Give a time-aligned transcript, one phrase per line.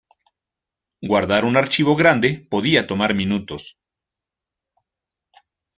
[1.11, 3.77] Guardar un archivo grande podía tomar minutos.